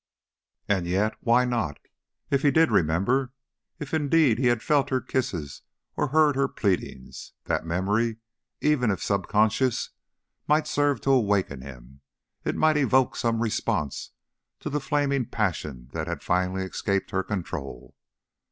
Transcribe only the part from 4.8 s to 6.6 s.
her kisses or heard her